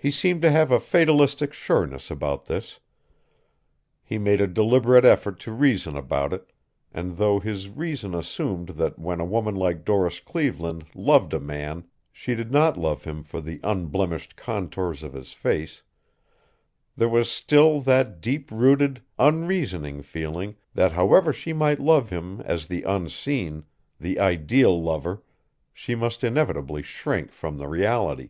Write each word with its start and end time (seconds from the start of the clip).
He 0.00 0.12
seemed 0.12 0.42
to 0.42 0.50
have 0.52 0.70
a 0.70 0.78
fatalistic 0.78 1.52
sureness 1.52 2.08
about 2.08 2.44
this. 2.44 2.78
He 4.04 4.16
made 4.16 4.40
a 4.40 4.46
deliberate 4.46 5.04
effort 5.04 5.40
to 5.40 5.50
reason 5.50 5.96
about 5.96 6.32
it, 6.32 6.52
and 6.92 7.16
though 7.16 7.40
his 7.40 7.68
reason 7.68 8.14
assumed 8.14 8.68
that 8.78 8.96
when 8.96 9.18
a 9.18 9.24
woman 9.24 9.56
like 9.56 9.84
Doris 9.84 10.20
Cleveland 10.20 10.84
loved 10.94 11.34
a 11.34 11.40
man 11.40 11.84
she 12.12 12.36
did 12.36 12.52
not 12.52 12.78
love 12.78 13.02
him 13.02 13.24
for 13.24 13.40
the 13.40 13.58
unblemished 13.64 14.36
contours 14.36 15.02
of 15.02 15.14
his 15.14 15.32
face, 15.32 15.82
there 16.96 17.08
was 17.08 17.28
still 17.28 17.80
that 17.80 18.20
deep 18.20 18.52
rooted, 18.52 19.02
unreasoning 19.18 20.02
feeling 20.02 20.54
that 20.74 20.92
however 20.92 21.32
she 21.32 21.52
might 21.52 21.80
love 21.80 22.10
him 22.10 22.40
as 22.42 22.68
the 22.68 22.84
unseen, 22.84 23.64
the 23.98 24.20
ideal 24.20 24.80
lover, 24.80 25.24
she 25.72 25.96
must 25.96 26.22
inevitably 26.22 26.82
shrink 26.82 27.32
from 27.32 27.58
the 27.58 27.66
reality. 27.66 28.28